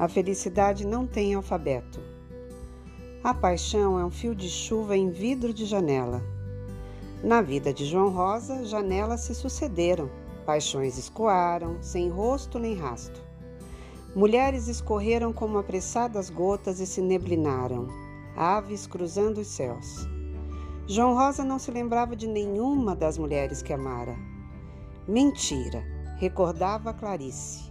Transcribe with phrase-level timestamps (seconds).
[0.00, 2.00] A felicidade não tem alfabeto.
[3.22, 6.22] A paixão é um fio de chuva em vidro de janela.
[7.22, 10.10] Na vida de João Rosa, janelas se sucederam,
[10.46, 13.22] paixões escoaram, sem rosto nem rasto.
[14.16, 17.86] Mulheres escorreram como apressadas gotas e se neblinaram,
[18.34, 20.08] aves cruzando os céus.
[20.86, 24.16] João Rosa não se lembrava de nenhuma das mulheres que amara.
[25.06, 25.84] Mentira,
[26.16, 27.69] recordava Clarice.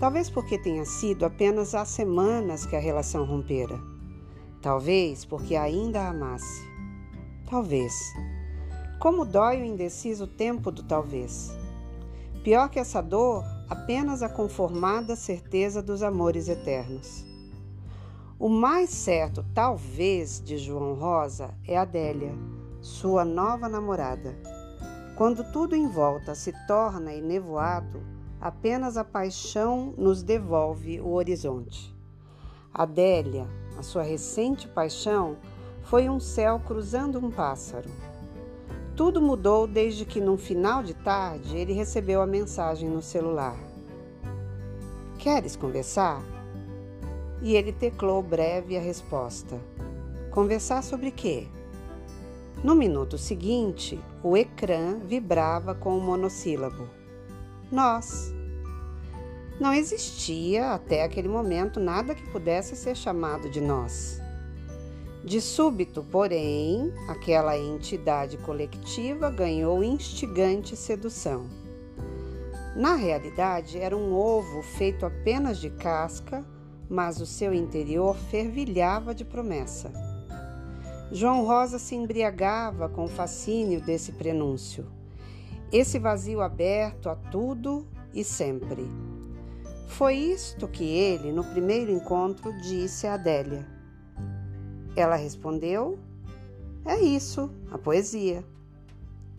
[0.00, 3.80] Talvez porque tenha sido apenas há semanas que a relação rompera.
[4.60, 6.62] Talvez porque ainda a amasse.
[7.48, 7.94] Talvez.
[8.98, 11.52] Como dói o indeciso tempo do talvez.
[12.42, 17.24] Pior que essa dor, apenas a conformada certeza dos amores eternos.
[18.38, 22.34] O mais certo, talvez, de João Rosa é Adélia,
[22.80, 24.36] sua nova namorada.
[25.16, 28.02] Quando tudo em volta se torna enevoado,
[28.44, 31.96] apenas a paixão nos devolve o horizonte.
[32.74, 35.38] Adélia, a sua recente paixão,
[35.84, 37.88] foi um céu cruzando um pássaro.
[38.94, 43.56] Tudo mudou desde que, num final de tarde, ele recebeu a mensagem no celular:
[45.16, 46.22] Queres conversar?
[47.40, 49.58] E ele teclou breve a resposta:
[50.30, 51.48] Conversar sobre quê?
[52.62, 57.03] No minuto seguinte, o ecrã vibrava com o monossílabo:
[57.70, 58.32] Nós.
[59.58, 64.20] Não existia até aquele momento nada que pudesse ser chamado de nós.
[65.24, 71.48] De súbito, porém, aquela entidade coletiva ganhou instigante sedução.
[72.76, 76.44] Na realidade, era um ovo feito apenas de casca,
[76.90, 79.90] mas o seu interior fervilhava de promessa.
[81.10, 84.86] João Rosa se embriagava com o fascínio desse prenúncio,
[85.76, 88.86] esse vazio aberto a tudo e sempre.
[89.88, 93.66] Foi isto que ele, no primeiro encontro, disse a Adélia.
[94.94, 95.98] Ela respondeu:
[96.84, 98.44] É isso, a poesia.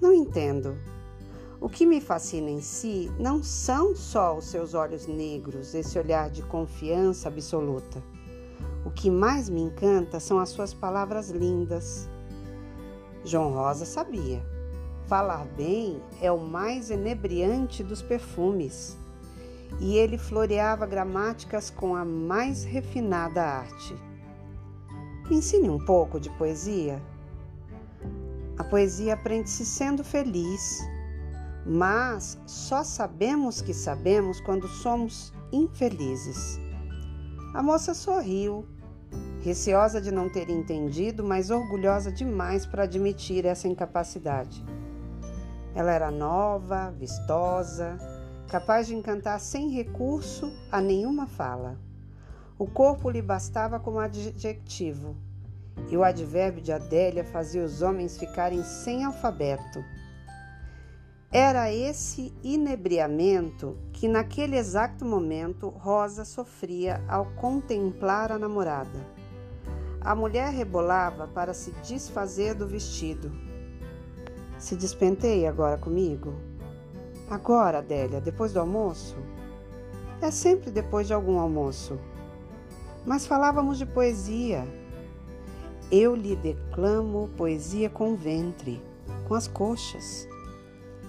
[0.00, 0.78] Não entendo.
[1.60, 6.30] O que me fascina em si não são só os seus olhos negros, esse olhar
[6.30, 8.00] de confiança absoluta.
[8.86, 12.08] O que mais me encanta são as suas palavras lindas.
[13.24, 14.59] João Rosa sabia.
[15.10, 18.96] Falar bem é o mais enebriante dos perfumes.
[19.80, 23.92] E ele floreava gramáticas com a mais refinada arte.
[25.28, 27.02] Me ensine um pouco de poesia.
[28.56, 30.78] A poesia aprende-se sendo feliz,
[31.66, 36.60] mas só sabemos que sabemos quando somos infelizes.
[37.52, 38.64] A moça sorriu,
[39.42, 44.64] receosa de não ter entendido, mas orgulhosa demais para admitir essa incapacidade.
[45.74, 47.96] Ela era nova, vistosa,
[48.48, 51.78] capaz de encantar sem recurso a nenhuma fala.
[52.58, 55.16] O corpo lhe bastava como adjetivo,
[55.88, 59.82] e o advérbio de Adélia fazia os homens ficarem sem alfabeto.
[61.32, 69.06] Era esse inebriamento que, naquele exato momento, Rosa sofria ao contemplar a namorada.
[70.00, 73.30] A mulher rebolava para se desfazer do vestido.
[74.60, 76.34] Se despenteia agora comigo?
[77.30, 79.16] Agora, Adélia, depois do almoço?
[80.20, 81.98] É sempre depois de algum almoço.
[83.06, 84.68] Mas falávamos de poesia.
[85.90, 88.82] Eu lhe declamo poesia com o ventre,
[89.26, 90.28] com as coxas.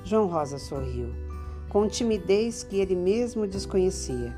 [0.05, 1.13] João Rosa sorriu,
[1.67, 4.33] com timidez que ele mesmo desconhecia.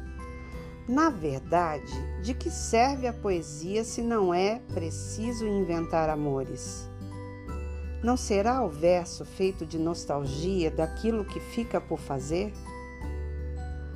[0.90, 1.94] Na verdade,
[2.24, 6.90] de que serve a poesia se não é preciso inventar amores?
[8.04, 12.52] Não será o verso feito de nostalgia daquilo que fica por fazer?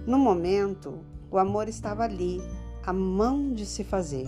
[0.05, 2.41] No momento, o amor estava ali,
[2.85, 4.25] a mão de se fazer.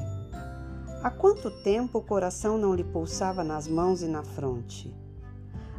[1.01, 4.93] Há quanto tempo o coração não lhe pulsava nas mãos e na fronte?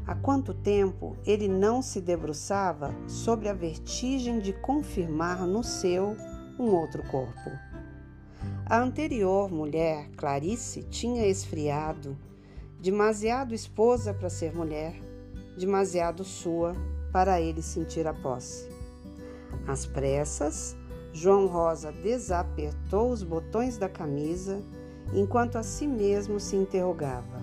[0.07, 6.17] Há quanto tempo ele não se debruçava sobre a vertigem de confirmar no seu
[6.59, 7.51] um outro corpo?
[8.65, 12.17] A anterior mulher, Clarice, tinha esfriado,
[12.81, 14.95] demasiado esposa para ser mulher,
[15.59, 16.75] demasiado sua
[17.13, 18.69] para ele sentir a posse.
[19.67, 20.77] Às pressas,
[21.13, 24.63] João Rosa desapertou os botões da camisa
[25.13, 27.43] enquanto a si mesmo se interrogava: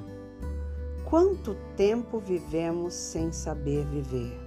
[1.06, 4.47] Quanto tempo vivemos sem saber viver?